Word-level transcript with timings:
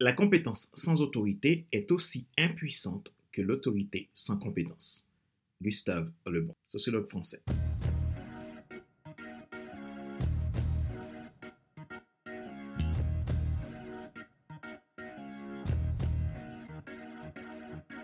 La 0.00 0.12
compétence 0.12 0.70
sans 0.74 1.02
autorité 1.02 1.66
est 1.72 1.90
aussi 1.90 2.28
impuissante 2.38 3.16
que 3.32 3.42
l'autorité 3.42 4.08
sans 4.14 4.38
compétence. 4.38 5.10
Gustave 5.60 6.12
Lebon, 6.24 6.54
sociologue 6.68 7.08
français. 7.08 7.42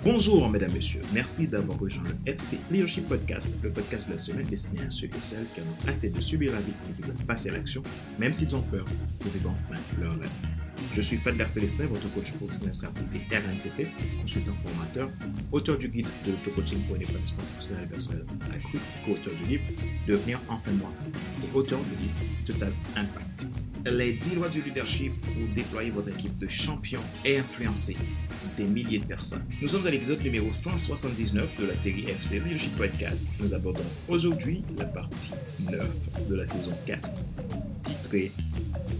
Bonjour 0.02 0.50
mesdames, 0.50 0.72
messieurs. 0.72 1.00
Merci 1.12 1.46
d'avoir 1.46 1.78
rejoint 1.78 2.02
le 2.02 2.32
FC 2.32 2.58
Leadership 2.72 3.06
Podcast, 3.06 3.56
le 3.62 3.70
podcast 3.70 4.08
de 4.08 4.12
la 4.14 4.18
semaine 4.18 4.46
destiné 4.46 4.80
à 4.80 4.90
ceux 4.90 5.06
et 5.06 5.12
celles 5.12 5.46
qui 5.46 5.60
en 5.60 5.64
ont 5.64 5.88
assez 5.88 6.10
de 6.10 6.20
subir 6.20 6.52
la 6.52 6.60
vie 6.60 6.72
et 6.90 6.94
qui 6.96 7.02
veulent 7.02 7.24
passer 7.24 7.50
à 7.50 7.52
l'action, 7.52 7.84
même 8.18 8.34
s'ils 8.34 8.56
ont 8.56 8.62
peur, 8.62 8.84
pour 9.20 9.30
vivre 9.30 9.50
enfin 9.50 9.80
leur 10.00 10.18
rêve. 10.18 10.63
Je 10.94 11.00
suis 11.00 11.16
Fadler 11.16 11.48
Célestin, 11.48 11.86
votre 11.86 12.08
coach 12.14 12.30
professionnel 12.32 12.72
certifié 12.72 13.20
RNCP, 13.28 13.88
consultant 14.22 14.52
formateur, 14.64 15.10
auteur 15.50 15.76
du 15.76 15.88
guide 15.88 16.06
de 16.24 16.30
l'auto-coaching 16.30 16.82
pour 16.86 16.94
une 16.94 17.02
épanouissement 17.02 17.42
professionnel 17.52 17.84
et 17.84 17.92
personnel 17.92 18.24
accru, 18.54 18.78
co-auteur 19.04 19.34
du 19.42 19.48
livre 19.50 19.64
Devenir 20.06 20.40
enfin 20.48 20.70
moi, 20.72 20.92
auteur 21.52 21.80
du 21.80 22.00
livre 22.00 22.14
Total 22.46 22.72
Impact. 22.94 23.46
Les 23.86 24.12
10 24.12 24.36
lois 24.36 24.48
du 24.48 24.62
leadership 24.62 25.12
pour 25.20 25.34
déployer 25.54 25.90
votre 25.90 26.10
équipe 26.10 26.38
de 26.38 26.46
champions 26.46 27.02
et 27.24 27.38
influencer 27.38 27.96
des 28.56 28.64
milliers 28.64 29.00
de 29.00 29.06
personnes. 29.06 29.44
Nous 29.60 29.68
sommes 29.68 29.86
à 29.86 29.90
l'épisode 29.90 30.22
numéro 30.22 30.52
179 30.52 31.56
de 31.60 31.66
la 31.66 31.76
série 31.76 32.04
FC 32.04 32.38
Leadership 32.38 32.76
Podcast. 32.76 33.26
Nous 33.40 33.52
abordons 33.52 33.84
aujourd'hui 34.08 34.62
la 34.78 34.84
partie 34.84 35.32
9 35.70 36.28
de 36.28 36.34
la 36.36 36.46
saison 36.46 36.72
4, 36.86 37.10
titrée 37.82 38.30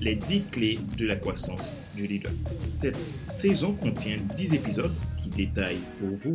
Les 0.00 0.14
10 0.14 0.42
clés 0.50 0.78
de 0.98 1.06
la 1.06 1.16
croissance 1.16 1.74
du 1.96 2.06
leader. 2.06 2.32
Cette 2.74 2.98
saison 3.28 3.72
contient 3.72 4.16
10 4.34 4.54
épisodes 4.54 4.94
qui 5.22 5.30
détaillent 5.30 5.84
pour 5.98 6.16
vous 6.16 6.32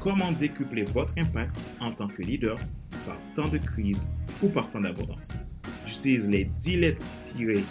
comment 0.00 0.32
décupler 0.32 0.84
votre 0.84 1.14
impact 1.18 1.56
en 1.80 1.92
tant 1.92 2.08
que 2.08 2.22
leader 2.22 2.58
par 3.06 3.16
temps 3.34 3.48
de 3.48 3.58
crise 3.58 4.10
ou 4.42 4.48
par 4.48 4.70
temps 4.70 4.80
d'abondance. 4.80 5.42
J'utilise 5.86 6.30
les 6.30 6.44
10 6.60 6.76
lettres 6.78 7.02
tirées 7.24 7.64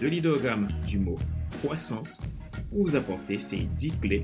de 0.00 0.06
l'idéogramme 0.08 0.68
du 0.86 0.98
mot 0.98 1.18
croissance 1.62 2.22
pour 2.70 2.86
vous 2.86 2.96
apporter 2.96 3.38
ces 3.38 3.58
10 3.58 3.98
clés 4.00 4.22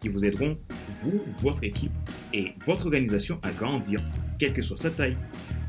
qui 0.00 0.08
vous 0.08 0.24
aideront, 0.24 0.56
vous, 0.88 1.20
votre 1.40 1.64
équipe 1.64 1.92
et 2.32 2.52
votre 2.64 2.86
organisation 2.86 3.40
à 3.42 3.50
grandir, 3.50 4.02
quelle 4.38 4.52
que 4.52 4.62
soit 4.62 4.76
sa 4.76 4.90
taille 4.90 5.16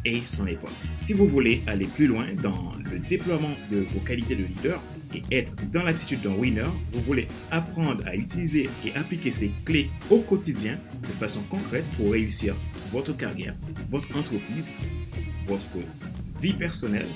et 0.06 0.22
son 0.22 0.48
époque. 0.48 0.72
Si 0.98 1.14
vous 1.14 1.28
voulez 1.28 1.62
aller 1.68 1.86
plus 1.86 2.08
loin 2.08 2.26
dans 2.42 2.72
le 2.92 3.00
déploiement 3.00 3.52
de 3.72 3.80
vos 3.80 4.00
qualités 4.00 4.36
de 4.36 4.44
leader 4.44 4.82
et 5.14 5.24
être 5.36 5.54
dans 5.72 5.84
l'attitude 5.84 6.22
d'un 6.22 6.34
winner, 6.34 6.70
vous 6.94 7.02
voulez 7.02 7.28
apprendre 7.52 8.06
à 8.08 8.16
utiliser 8.16 8.70
et 8.86 8.94
appliquer 8.96 9.32
ces 9.32 9.52
clés 9.66 9.90
au 10.10 10.20
quotidien 10.20 10.78
de 11.02 11.08
façon 11.08 11.44
concrète 11.50 11.86
pour 11.96 12.12
réussir 12.12 12.56
votre 12.92 13.16
carrière, 13.16 13.56
votre 13.90 14.16
entreprise, 14.18 14.74
votre 15.48 15.64
vie 16.42 16.54
personnelle 16.54 17.08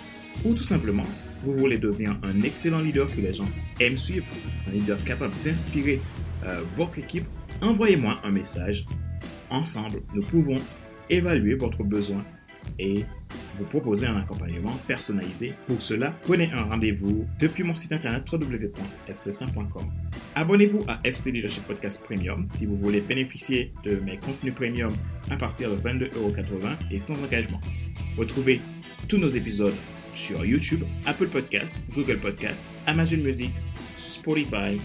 ou 0.44 0.54
tout 0.54 0.64
simplement 0.64 1.04
vous 1.44 1.54
voulez 1.56 1.78
devenir 1.78 2.18
un 2.24 2.42
excellent 2.42 2.80
leader 2.80 3.08
que 3.14 3.20
les 3.20 3.34
gens 3.34 3.48
aiment 3.80 3.98
suivre, 3.98 4.26
un 4.68 4.72
leader 4.72 5.04
capable 5.04 5.34
d'inspirer 5.44 6.00
euh, 6.46 6.62
votre 6.78 7.00
équipe, 7.00 7.26
envoyez-moi 7.62 8.20
un 8.24 8.32
message. 8.32 8.86
Ensemble, 9.50 10.02
nous 10.14 10.24
pouvons 10.24 10.58
évaluer 11.10 11.56
votre 11.56 11.84
besoin 11.84 12.24
et 12.80 13.06
vous 13.58 13.66
proposer 13.66 14.08
un 14.08 14.18
accompagnement 14.18 14.76
personnalisé. 14.88 15.54
Pour 15.68 15.82
cela, 15.82 16.14
prenez 16.24 16.52
un 16.52 16.64
rendez-vous 16.64 17.28
depuis 17.40 17.64
mon 17.64 17.76
site 17.76 17.92
internet 17.92 18.24
www.fc5.com. 18.32 19.92
Abonnez-vous 20.36 20.84
à 20.88 21.00
FC 21.04 21.32
Leadership 21.32 21.64
Podcast 21.64 22.04
Premium 22.04 22.46
si 22.48 22.66
vous 22.66 22.76
voulez 22.76 23.02
bénéficier 23.02 23.72
de 23.84 23.98
mes 23.98 24.18
contenus 24.18 24.54
premium 24.54 24.94
à 25.30 25.36
partir 25.36 25.70
de 25.70 25.76
22,80€ 25.76 26.92
et 26.92 27.00
sans 27.00 27.22
engagement. 27.24 27.60
Retrouvez 28.18 28.62
tous 29.08 29.18
nos 29.18 29.30
épisodes 29.30 29.74
sur 30.16 30.46
YouTube, 30.46 30.84
Apple 31.06 31.28
Podcast, 31.28 31.84
Google 31.94 32.20
Podcast, 32.20 32.64
Amazon 32.86 33.18
Music, 33.18 33.52
Spotify, 33.96 34.80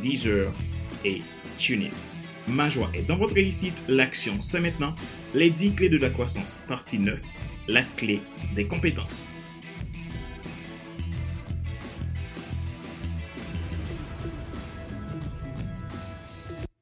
Deezer 0.00 0.52
et 1.04 1.22
TuneIn. 1.58 1.90
Ma 2.48 2.68
joie 2.68 2.90
est 2.92 3.02
dans 3.02 3.16
votre 3.16 3.34
réussite. 3.34 3.84
L'action, 3.88 4.40
c'est 4.42 4.60
maintenant. 4.60 4.94
Les 5.34 5.48
10 5.48 5.76
clés 5.76 5.88
de 5.88 5.96
la 5.96 6.10
croissance, 6.10 6.62
partie 6.68 6.98
9. 6.98 7.18
La 7.68 7.82
clé 7.82 8.20
des 8.54 8.66
compétences. 8.66 9.32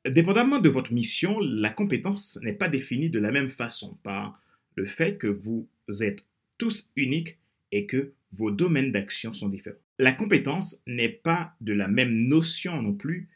Dépendamment 0.04 0.58
de 0.58 0.68
votre 0.68 0.92
mission, 0.92 1.38
la 1.38 1.70
compétence 1.70 2.40
n'est 2.42 2.52
pas 2.52 2.68
définie 2.68 3.08
de 3.08 3.20
la 3.20 3.30
même 3.30 3.48
façon 3.48 3.96
par 4.02 4.40
le 4.74 4.84
fait 4.84 5.16
que 5.16 5.28
vous 5.28 5.68
êtes 6.00 6.26
tous 6.58 6.90
uniques 6.96 7.38
et 7.70 7.86
que 7.86 8.14
vos 8.32 8.50
domaines 8.50 8.90
d'action 8.90 9.32
sont 9.32 9.48
différents. 9.48 9.76
La 10.00 10.12
compétence 10.12 10.82
n'est 10.88 11.08
pas 11.08 11.54
de 11.60 11.72
la 11.72 11.86
même 11.86 12.26
notion 12.26 12.82
non 12.82 12.94
plus 12.94 13.28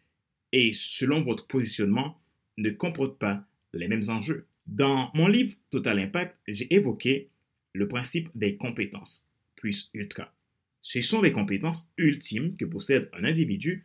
et 0.57 0.73
selon 0.73 1.21
votre 1.21 1.47
positionnement 1.47 2.19
ne 2.57 2.71
comporte 2.71 3.19
pas 3.19 3.45
les 3.75 3.89
mêmes 3.89 4.09
enjeux. 4.09 4.47
Dans 4.67 5.11
mon 5.13 5.29
livre 5.29 5.55
Total 5.69 5.99
Impact, 5.99 6.35
j'ai 6.49 6.73
évoqué 6.75 7.29
le 7.75 7.87
principe 7.87 8.31
des 8.35 8.57
compétences 8.57 9.29
plus 9.55 9.91
ultra. 9.93 10.33
Ce 10.81 11.03
sont 11.03 11.21
les 11.21 11.31
compétences 11.31 11.93
ultimes 11.99 12.57
que 12.57 12.65
possède 12.65 13.11
un 13.13 13.25
individu 13.25 13.85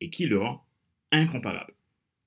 et 0.00 0.08
qui 0.08 0.24
le 0.24 0.38
rend 0.38 0.66
incomparable. 1.12 1.74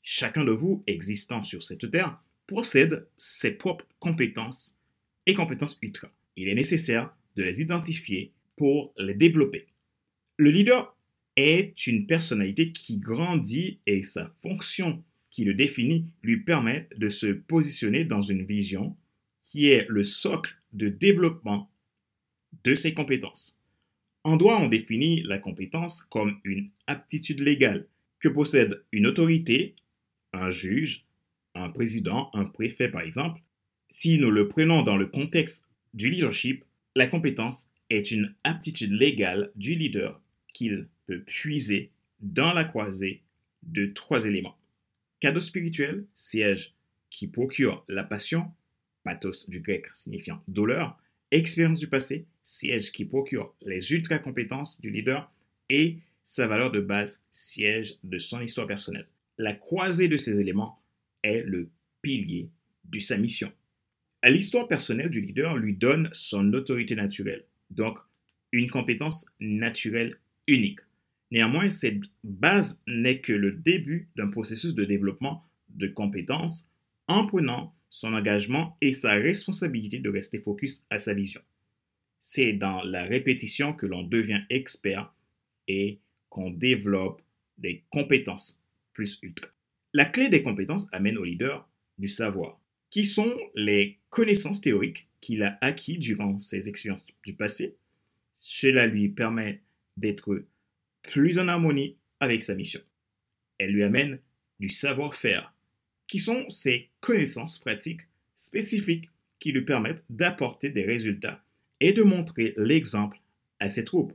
Chacun 0.04 0.44
de 0.44 0.52
vous 0.52 0.84
existant 0.86 1.42
sur 1.42 1.64
cette 1.64 1.90
terre 1.90 2.22
possède 2.46 3.08
ses 3.18 3.58
propres 3.58 3.88
compétences 3.98 4.80
et 5.26 5.34
compétences 5.34 5.80
ultra. 5.82 6.12
Il 6.36 6.48
est 6.48 6.56
nécessaire 6.56 7.12
de 7.36 7.42
les 7.42 7.64
identifier 7.64 8.34
pour 8.56 8.94
les 9.00 9.16
développer. 9.16 9.66
Le 10.38 10.52
leader 10.52 10.96
est 11.36 11.88
une 11.88 12.06
personnalité 12.06 12.72
qui 12.72 12.98
grandit 12.98 13.80
et 13.86 14.04
sa 14.04 14.30
fonction 14.42 15.04
qui 15.32 15.44
le 15.44 15.54
définit 15.54 16.06
lui 16.24 16.38
permet 16.38 16.88
de 16.98 17.10
se 17.10 17.28
positionner 17.28 18.04
dans 18.04 18.22
une 18.22 18.44
vision 18.44 18.96
qui 19.44 19.70
est 19.70 19.86
le 19.90 20.04
socle 20.04 20.56
de 20.74 20.90
développement 20.90 21.72
de 22.64 22.76
ses 22.76 22.94
compétences. 22.94 23.64
En 24.24 24.38
droit, 24.38 24.60
on 24.60 24.68
définit 24.68 25.24
la 25.24 25.40
compétence 25.40 26.04
comme 26.04 26.40
une 26.44 26.70
aptitude 26.88 27.40
légale 27.40 27.88
que 28.20 28.28
possède 28.28 28.84
une 28.92 29.08
autorité, 29.08 29.76
un 30.34 30.50
juge, 30.50 31.06
un 31.56 31.70
président, 31.70 32.30
un 32.34 32.46
préfet 32.46 32.90
par 32.90 33.02
exemple. 33.02 33.42
Si 33.88 34.20
nous 34.20 34.30
le 34.30 34.48
prenons 34.48 34.84
dans 34.84 34.98
le 34.98 35.08
contexte 35.08 35.68
du 35.94 36.10
leadership, 36.10 36.64
la 36.96 37.08
compétence 37.08 37.72
est 37.90 38.12
une 38.12 38.36
aptitude 38.44 38.92
légale 38.92 39.52
du 39.56 39.76
leader 39.76 40.22
qu'il 40.54 40.88
puiser 41.18 41.92
dans 42.20 42.54
la 42.54 42.64
croisée 42.64 43.24
de 43.64 43.88
trois 43.88 44.26
éléments. 44.26 44.58
Cadeau 45.20 45.40
spirituel, 45.40 46.06
siège 46.14 46.74
qui 47.10 47.28
procure 47.28 47.84
la 47.88 48.04
passion, 48.04 48.52
pathos 49.04 49.50
du 49.50 49.60
grec 49.60 49.88
signifiant 49.94 50.44
douleur, 50.48 50.98
expérience 51.32 51.80
du 51.80 51.88
passé, 51.88 52.26
siège 52.44 52.92
qui 52.92 53.06
procure 53.06 53.54
les 53.62 53.92
ultra-compétences 53.92 54.82
du 54.82 54.92
leader 54.92 55.32
et 55.70 56.00
sa 56.24 56.48
valeur 56.48 56.72
de 56.72 56.80
base, 56.80 57.28
siège 57.32 57.98
de 58.04 58.18
son 58.18 58.42
histoire 58.42 58.68
personnelle. 58.68 59.08
La 59.38 59.54
croisée 59.54 60.08
de 60.08 60.18
ces 60.18 60.40
éléments 60.40 60.82
est 61.24 61.42
le 61.42 61.70
pilier 62.02 62.50
de 62.86 63.00
sa 63.00 63.18
mission. 63.18 63.52
L'histoire 64.24 64.68
personnelle 64.68 65.10
du 65.10 65.22
leader 65.22 65.58
lui 65.58 65.74
donne 65.74 66.10
son 66.12 66.54
autorité 66.54 66.96
naturelle, 66.96 67.46
donc 67.70 67.98
une 68.52 68.70
compétence 68.70 69.34
naturelle 69.40 70.20
unique. 70.48 70.80
Néanmoins, 71.32 71.70
cette 71.70 72.02
base 72.24 72.84
n'est 72.88 73.22
que 73.22 73.34
le 73.34 73.52
début 73.52 74.10
d'un 74.16 74.28
processus 74.28 74.74
de 74.74 74.86
développement 74.86 75.44
de 75.70 75.88
compétences 75.88 76.74
en 77.08 77.28
prenant 77.28 77.76
son 77.90 78.14
engagement 78.14 78.78
et 78.82 78.94
sa 78.94 79.14
responsabilité 79.14 80.00
de 80.00 80.10
rester 80.10 80.40
focus 80.40 80.86
à 80.90 81.00
sa 81.00 81.14
vision. 81.14 81.42
C'est 82.22 82.54
dans 82.54 82.84
la 82.84 83.04
répétition 83.04 83.74
que 83.74 83.86
l'on 83.86 84.04
devient 84.04 84.42
expert 84.50 85.14
et 85.68 86.00
qu'on 86.30 86.52
développe 86.52 87.22
des 87.58 87.84
compétences 87.90 88.64
plus 88.94 89.20
ultra. 89.22 89.50
La 89.94 90.06
clé 90.06 90.30
des 90.30 90.44
compétences 90.44 90.88
amène 90.94 91.18
au 91.18 91.24
leader 91.24 91.68
du 91.98 92.08
savoir 92.08 92.60
qui 92.90 93.06
sont 93.06 93.36
les 93.56 94.00
connaissances 94.10 94.62
théoriques 94.62 95.08
qu'il 95.22 95.44
a 95.44 95.58
acquis 95.62 95.98
durant 95.98 96.40
ses 96.40 96.70
expériences 96.70 97.08
du 97.26 97.34
passé. 97.34 97.76
Cela 98.36 98.88
lui 98.88 99.10
permet 99.10 99.62
d'être 99.98 100.44
plus 101.02 101.40
en 101.40 101.48
harmonie 101.48 101.98
avec 102.20 102.42
sa 102.42 102.56
mission. 102.56 102.82
Elle 103.58 103.72
lui 103.72 103.84
amène 103.84 104.20
du 104.60 104.70
savoir-faire, 104.70 105.54
qui 106.08 106.20
sont 106.20 106.50
ses 106.50 106.90
connaissances 107.02 107.60
pratiques 107.60 108.02
spécifiques 108.36 109.10
qui 109.40 109.52
lui 109.52 109.64
permettent 109.64 110.04
d'apporter 110.10 110.70
des 110.70 110.84
résultats 110.84 111.44
et 111.80 111.94
de 111.94 112.04
montrer 112.04 112.54
l'exemple 112.58 113.20
à 113.60 113.70
ses 113.70 113.86
troupes. 113.86 114.14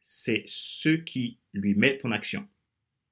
C'est 0.00 0.44
ce 0.46 0.90
qui 0.90 1.38
lui 1.52 1.74
met 1.74 1.98
en 2.04 2.12
action. 2.12 2.46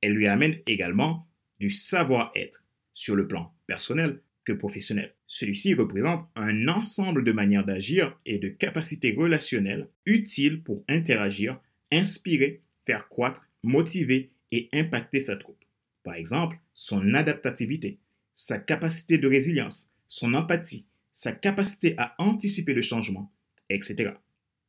Elle 0.00 0.12
lui 0.12 0.26
amène 0.26 0.58
également 0.66 1.28
du 1.58 1.70
savoir-être 1.70 2.62
sur 2.94 3.16
le 3.16 3.26
plan 3.26 3.54
personnel 3.66 4.20
que 4.44 4.52
professionnel. 4.52 5.14
Celui-ci 5.26 5.74
représente 5.74 6.28
un 6.36 6.68
ensemble 6.68 7.24
de 7.24 7.32
manières 7.32 7.64
d'agir 7.64 8.16
et 8.26 8.38
de 8.38 8.48
capacités 8.48 9.12
relationnelles 9.12 9.88
utiles 10.06 10.62
pour 10.62 10.84
interagir, 10.88 11.58
inspirer, 11.90 12.62
faire 12.86 13.08
croître, 13.08 13.48
motiver 13.62 14.30
et 14.52 14.68
impacter 14.72 15.20
sa 15.20 15.36
troupe. 15.36 15.64
Par 16.02 16.14
exemple, 16.14 16.58
son 16.74 17.14
adaptativité, 17.14 17.98
sa 18.34 18.58
capacité 18.58 19.18
de 19.18 19.28
résilience, 19.28 19.90
son 20.06 20.34
empathie, 20.34 20.86
sa 21.12 21.32
capacité 21.32 21.94
à 21.98 22.14
anticiper 22.18 22.74
le 22.74 22.82
changement, 22.82 23.32
etc. 23.70 24.12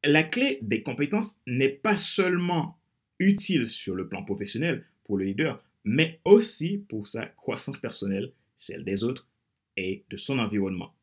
La 0.04 0.24
clé 0.24 0.60
des 0.62 0.84
compétences 0.84 1.42
n'est 1.48 1.70
pas 1.70 1.98
seulement 1.98 2.80
utile 3.20 3.68
sur 3.68 3.96
le 3.96 4.08
plan 4.08 4.24
professionnel 4.24 4.86
pour 5.04 5.18
le 5.18 5.26
leader, 5.26 5.64
mais 5.84 6.20
aussi 6.26 6.78
pour 6.90 7.08
sa 7.08 7.26
croissance 7.26 7.78
personnelle, 7.78 8.32
celle 8.58 8.84
des 8.84 9.04
autres 9.04 9.28
et 9.78 10.04
de 10.10 10.18
son 10.18 10.40
environnement. 10.40 10.94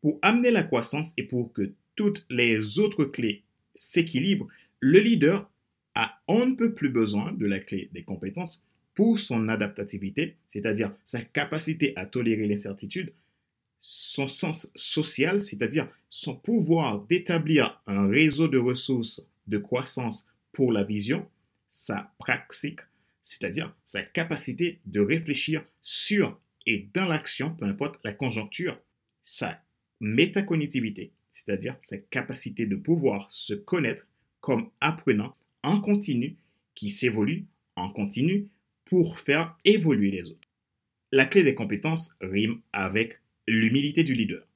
Pour 0.00 0.18
amener 0.22 0.50
la 0.50 0.62
croissance 0.62 1.12
et 1.16 1.22
pour 1.22 1.52
que 1.52 1.74
toutes 1.94 2.24
les 2.30 2.78
autres 2.78 3.04
clés 3.04 3.44
s'équilibrent, 3.74 4.48
le 4.80 5.00
leader 5.00 5.50
a 5.94 6.20
on 6.28 6.46
ne 6.46 6.54
peut 6.54 6.74
plus 6.74 6.90
besoin 6.90 7.32
de 7.32 7.46
la 7.46 7.58
clé 7.58 7.90
des 7.92 8.04
compétences 8.04 8.64
pour 8.94 9.18
son 9.18 9.48
adaptativité, 9.48 10.36
c'est-à-dire 10.48 10.94
sa 11.04 11.22
capacité 11.22 11.92
à 11.96 12.06
tolérer 12.06 12.46
l'incertitude, 12.46 13.12
son 13.80 14.28
sens 14.28 14.70
social, 14.74 15.40
c'est-à-dire 15.40 15.88
son 16.10 16.36
pouvoir 16.36 17.00
d'établir 17.06 17.82
un 17.86 18.08
réseau 18.08 18.48
de 18.48 18.58
ressources 18.58 19.28
de 19.46 19.58
croissance 19.58 20.28
pour 20.52 20.72
la 20.72 20.84
vision, 20.84 21.26
sa 21.68 22.12
praxique, 22.18 22.80
c'est-à-dire 23.22 23.74
sa 23.84 24.02
capacité 24.02 24.80
de 24.86 25.00
réfléchir 25.00 25.64
sur 25.82 26.38
et 26.66 26.88
dans 26.92 27.06
l'action, 27.06 27.54
peu 27.54 27.64
importe 27.64 27.98
la 28.04 28.12
conjoncture, 28.12 28.78
sa 29.22 29.62
métacognitivité, 30.00 31.12
c'est-à-dire 31.30 31.76
sa 31.82 31.98
capacité 31.98 32.66
de 32.66 32.76
pouvoir 32.76 33.28
se 33.32 33.54
connaître 33.54 34.06
comme 34.40 34.70
apprenant 34.80 35.34
en 35.62 35.80
continu 35.80 36.36
qui 36.74 36.90
s'évolue 36.90 37.46
en 37.76 37.90
continu 37.90 38.48
pour 38.84 39.18
faire 39.18 39.56
évoluer 39.64 40.10
les 40.10 40.30
autres. 40.30 40.48
La 41.12 41.26
clé 41.26 41.42
des 41.42 41.54
compétences 41.54 42.16
rime 42.20 42.60
avec 42.72 43.20
l'humilité 43.46 44.04
du 44.04 44.14
leader. 44.14 44.46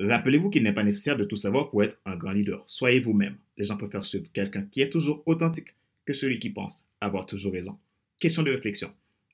Rappelez-vous 0.00 0.48
qu'il 0.48 0.62
n'est 0.62 0.72
pas 0.72 0.82
nécessaire 0.82 1.16
de 1.16 1.24
tout 1.24 1.36
savoir 1.36 1.68
pour 1.68 1.82
être 1.82 2.00
un 2.06 2.16
grand 2.16 2.32
leader. 2.32 2.62
Soyez 2.66 3.00
vous-même. 3.00 3.36
Les 3.58 3.64
gens 3.64 3.76
préfèrent 3.76 4.04
suivre 4.04 4.30
quelqu'un 4.32 4.62
qui 4.62 4.80
est 4.80 4.88
toujours 4.88 5.22
authentique 5.26 5.74
que 6.06 6.14
celui 6.14 6.38
qui 6.38 6.50
pense 6.50 6.88
avoir 7.00 7.26
toujours 7.26 7.52
raison. 7.52 7.76
Question 8.18 8.42
de 8.42 8.50
réflexion. 8.50 8.92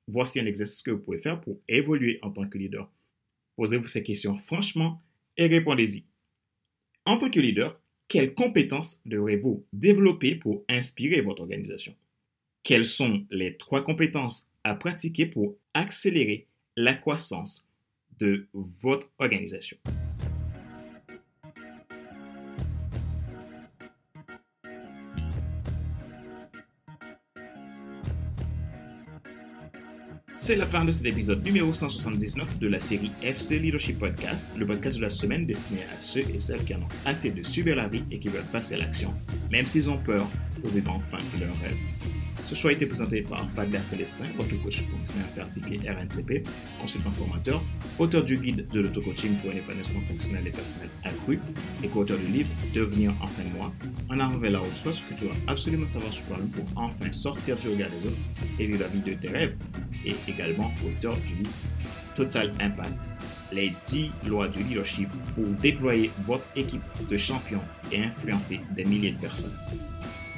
Voici 0.08 0.40
un 0.40 0.46
exercice 0.46 0.82
que 0.82 0.90
vous 0.90 0.98
pouvez 0.98 1.18
faire 1.18 1.40
pour 1.40 1.60
évoluer 1.68 2.18
en 2.22 2.30
tant 2.30 2.48
que 2.48 2.58
leader. 2.58 2.90
Posez-vous 3.56 3.86
ces 3.86 4.02
questions 4.02 4.38
franchement 4.38 5.00
et 5.36 5.46
répondez-y. 5.46 6.04
En 7.08 7.18
tant 7.18 7.30
que 7.30 7.38
leader, 7.38 7.80
quelles 8.08 8.34
compétences 8.34 9.00
devrez-vous 9.06 9.64
développer 9.72 10.34
pour 10.34 10.64
inspirer 10.68 11.20
votre 11.20 11.42
organisation? 11.42 11.94
Quelles 12.64 12.84
sont 12.84 13.24
les 13.30 13.56
trois 13.56 13.84
compétences 13.84 14.50
à 14.64 14.74
pratiquer 14.74 15.26
pour 15.26 15.56
accélérer 15.72 16.48
la 16.76 16.94
croissance 16.94 17.70
de 18.18 18.48
votre 18.52 19.08
organisation? 19.18 19.76
C'est 30.38 30.56
la 30.56 30.66
fin 30.66 30.84
de 30.84 30.90
cet 30.90 31.06
épisode 31.06 31.42
numéro 31.46 31.72
179 31.72 32.58
de 32.58 32.68
la 32.68 32.78
série 32.78 33.10
FC 33.22 33.58
Leadership 33.58 33.98
Podcast, 33.98 34.46
le 34.54 34.66
podcast 34.66 34.98
de 34.98 35.02
la 35.02 35.08
semaine 35.08 35.46
destiné 35.46 35.80
à 35.84 35.98
ceux 35.98 36.20
et 36.20 36.38
celles 36.40 36.62
qui 36.62 36.74
en 36.74 36.80
ont 36.80 36.88
assez 37.06 37.30
de 37.30 37.42
subir 37.42 37.74
la 37.74 37.88
vie 37.88 38.04
et 38.10 38.18
qui 38.18 38.28
veulent 38.28 38.44
passer 38.52 38.74
à 38.74 38.78
l'action, 38.78 39.14
même 39.50 39.64
s'ils 39.64 39.88
ont 39.88 39.96
peur, 39.96 40.28
pour 40.60 40.70
vivre 40.70 40.90
enfin 40.92 41.16
leur 41.40 41.58
rêve. 41.62 41.78
Ce 42.44 42.54
choix 42.54 42.70
a 42.70 42.74
été 42.74 42.86
présenté 42.86 43.22
par 43.22 43.50
Fabien 43.50 43.80
Célestin, 43.80 44.26
votre 44.36 44.50
coach 44.62 44.82
professionnel 44.82 45.28
certifié 45.28 45.80
RNCP, 45.90 46.46
consultant 46.80 47.10
formateur, 47.10 47.60
auteur 47.98 48.22
du 48.22 48.36
guide 48.36 48.68
de 48.68 48.80
l'auto-coaching 48.82 49.34
pour 49.38 49.50
un 49.50 49.56
épanouissement 49.56 50.00
professionnel 50.02 50.46
et 50.46 50.50
personnel 50.50 50.88
accru 51.02 51.40
et 51.82 51.88
co-auteur 51.88 52.18
du 52.18 52.26
livre 52.26 52.48
Devenir 52.72 53.12
enfin 53.20 53.42
moi, 53.56 53.72
en 54.10 54.20
avant 54.20 54.38
vers 54.38 54.52
la 54.52 54.60
haute 54.60 54.76
ce 54.76 54.90
que 54.90 55.18
tu 55.18 55.24
dois 55.24 55.34
absolument 55.48 55.86
savoir 55.86 56.12
sur 56.12 56.24
toi-même 56.26 56.50
pour 56.50 56.64
enfin 56.76 57.10
sortir 57.10 57.56
du 57.56 57.68
regard 57.68 57.90
des 57.90 58.06
autres 58.06 58.16
et 58.60 58.66
vivre 58.66 58.80
la 58.80 58.88
vie 58.88 59.00
de 59.00 59.14
tes 59.14 59.28
rêves, 59.28 59.56
et 60.04 60.14
également 60.28 60.72
auteur 60.86 61.16
du 61.18 61.34
livre 61.34 61.50
Total 62.14 62.52
Impact, 62.60 63.08
les 63.52 63.72
10 63.88 64.10
lois 64.26 64.48
du 64.48 64.62
leadership 64.62 65.08
pour 65.34 65.46
déployer 65.62 66.10
votre 66.26 66.46
équipe 66.56 66.82
de 67.10 67.16
champions 67.16 67.60
et 67.92 68.02
influencer 68.02 68.60
des 68.74 68.84
milliers 68.84 69.12
de 69.12 69.20
personnes. 69.20 69.56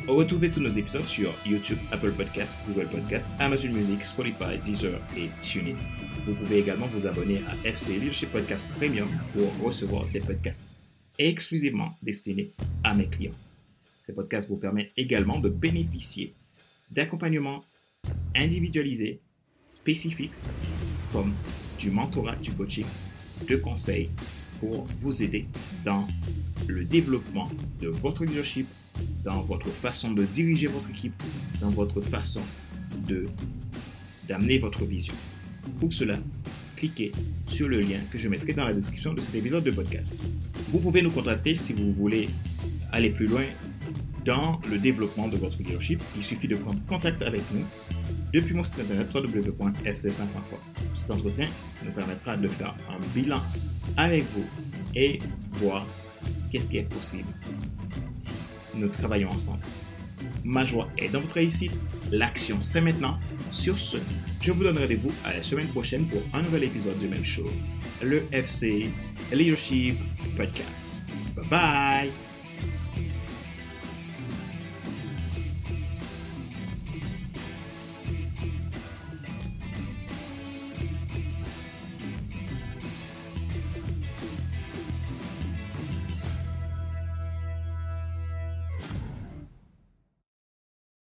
Retrouvez 0.07 0.51
tous 0.51 0.61
nos 0.61 0.71
épisodes 0.71 1.03
sur 1.03 1.35
YouTube, 1.47 1.79
Apple 1.93 2.13
Podcast, 2.13 2.55
Google 2.67 2.89
Podcast, 2.89 3.27
Amazon 3.39 3.69
Music, 3.69 4.03
Spotify, 4.05 4.57
Deezer 4.65 4.99
et 5.17 5.29
TuneIn. 5.43 5.77
Vous 6.27 6.35
pouvez 6.35 6.59
également 6.59 6.87
vous 6.87 7.07
abonner 7.07 7.43
à 7.47 7.69
FC 7.69 7.99
Leadership 7.99 8.33
Podcast 8.33 8.69
Premium 8.79 9.09
pour 9.37 9.67
recevoir 9.67 10.07
des 10.07 10.21
podcasts 10.21 10.79
exclusivement 11.19 11.91
destinés 12.03 12.51
à 12.85 12.95
mes 12.95 13.07
clients. 13.07 13.35
Ces 13.81 14.15
podcasts 14.15 14.49
vous 14.49 14.57
permettent 14.57 14.93
également 14.97 15.41
de 15.41 15.51
bénéficier 15.51 16.33
d'accompagnement 16.93 17.63
individualisé, 18.35 19.21
spécifique, 19.69 20.33
comme 21.13 21.35
du 21.79 21.91
mentorat, 21.91 22.37
du 22.37 22.53
coaching, 22.53 22.87
de 23.49 23.57
conseils 23.57 24.11
pour 24.61 24.87
vous 25.01 25.23
aider 25.23 25.47
dans 25.85 26.07
le 26.67 26.85
développement 26.85 27.49
de 27.81 27.89
votre 27.89 28.25
leadership 28.25 28.67
dans 29.25 29.43
votre 29.43 29.69
façon 29.69 30.13
de 30.13 30.25
diriger 30.25 30.67
votre 30.67 30.91
équipe, 30.91 31.23
dans 31.61 31.71
votre 31.71 32.01
façon 32.01 32.41
de 33.07 33.27
d'amener 34.29 34.59
votre 34.59 34.85
vision. 34.85 35.15
Pour 35.81 35.93
cela, 35.93 36.17
cliquez 36.77 37.13
sur 37.51 37.67
le 37.67 37.81
lien 37.81 37.99
que 38.11 38.19
je 38.19 38.29
mettrai 38.29 38.53
dans 38.53 38.65
la 38.65 38.75
description 38.75 39.15
de 39.15 39.21
cet 39.21 39.35
épisode 39.35 39.65
de 39.65 39.71
podcast. 39.71 40.17
Vous 40.71 40.81
pouvez 40.81 41.01
nous 41.01 41.11
contacter 41.11 41.57
si 41.57 41.73
vous 41.73 41.95
voulez 41.95 42.29
aller 42.93 43.09
plus 43.09 43.27
loin 43.27 43.45
dans 44.27 44.61
le 44.71 44.79
développement 44.79 45.29
de 45.29 45.37
votre 45.39 45.57
leadership. 45.59 46.03
Il 46.17 46.23
suffit 46.23 46.49
de 46.49 46.57
prendre 46.57 46.79
contact 46.87 47.23
avec 47.23 47.41
nous 47.55 47.65
depuis 48.33 48.55
mon 48.55 48.65
site 48.65 48.81
internet 48.81 49.09
www.fc5.com. 49.15 50.59
Cet 50.97 51.11
entretien 51.11 51.47
nous 51.85 51.93
permettra 51.93 52.37
de 52.37 52.49
faire 52.49 52.75
un 52.91 52.99
bilan 53.15 53.39
avec 53.97 54.25
vous 54.35 54.45
et 54.95 55.19
voir 55.53 55.87
qu'est-ce 56.51 56.69
qui 56.69 56.79
est 56.79 56.89
possible 56.89 57.29
nous 58.79 58.89
travaillons 58.89 59.31
ensemble. 59.31 59.61
Ma 60.45 60.65
joie 60.65 60.89
est 60.99 61.09
dans 61.09 61.21
votre 61.21 61.35
réussite. 61.35 61.81
L'action, 62.11 62.59
c'est 62.63 62.81
maintenant. 62.81 63.19
Sur 63.51 63.79
ce, 63.79 63.99
je 64.41 64.53
vous 64.53 64.63
donne 64.63 64.79
rendez-vous 64.79 65.11
à 65.25 65.35
la 65.35 65.43
semaine 65.43 65.69
prochaine 65.69 66.07
pour 66.07 66.23
un 66.33 66.43
nouvel 66.43 66.65
épisode 66.65 66.99
du 66.99 67.09
même 67.09 67.25
show, 67.25 67.49
le 68.03 68.23
FC 68.33 68.91
Leadership 69.33 69.97
Podcast. 70.37 70.91
Bye 71.37 71.49
bye! 71.49 72.28